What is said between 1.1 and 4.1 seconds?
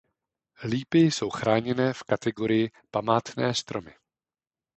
chráněné v kategorii Památné stromy.